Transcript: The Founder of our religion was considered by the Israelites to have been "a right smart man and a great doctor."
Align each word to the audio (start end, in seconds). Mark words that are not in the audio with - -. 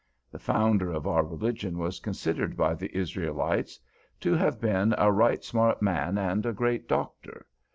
The 0.31 0.39
Founder 0.39 0.91
of 0.91 1.05
our 1.05 1.23
religion 1.23 1.77
was 1.77 1.99
considered 1.99 2.57
by 2.57 2.73
the 2.73 2.89
Israelites 2.97 3.79
to 4.21 4.33
have 4.33 4.59
been 4.59 4.95
"a 4.97 5.11
right 5.11 5.43
smart 5.43 5.79
man 5.83 6.17
and 6.17 6.43
a 6.43 6.53
great 6.53 6.87
doctor." 6.87 7.45